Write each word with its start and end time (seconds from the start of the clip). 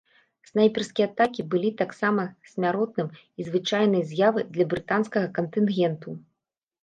Снайперскія 0.49 1.07
атакі 1.09 1.43
былі 1.51 1.69
таксама 1.81 2.23
смяротным 2.53 3.11
і 3.41 3.47
звычайнай 3.49 4.03
з'явай 4.13 4.45
для 4.55 4.65
брытанскага 4.71 5.27
кантынгенту. 5.39 6.09